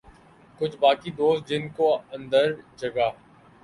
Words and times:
کچھ 0.59 0.77
باقی 0.77 1.11
دوست 1.11 1.47
جن 1.49 1.63
کو 1.69 1.87
اندر 2.11 2.47
جگہ 2.77 3.09